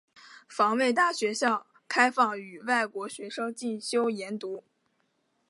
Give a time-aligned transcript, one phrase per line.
[0.49, 4.63] 防卫大学校开放予外国学生进修研读。